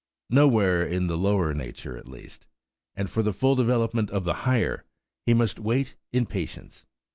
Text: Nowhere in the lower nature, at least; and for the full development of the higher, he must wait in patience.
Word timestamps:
Nowhere 0.31 0.83
in 0.83 1.05
the 1.05 1.15
lower 1.15 1.53
nature, 1.53 1.95
at 1.95 2.07
least; 2.07 2.47
and 2.95 3.07
for 3.07 3.21
the 3.21 3.31
full 3.31 3.53
development 3.55 4.09
of 4.09 4.23
the 4.23 4.33
higher, 4.49 4.83
he 5.27 5.35
must 5.35 5.59
wait 5.59 5.93
in 6.11 6.25
patience. 6.25 6.87